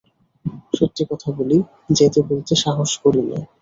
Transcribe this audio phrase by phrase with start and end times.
[0.73, 1.57] সত্যি কথা বলি,
[1.97, 3.39] যেতে বলতে সাহস করি নে।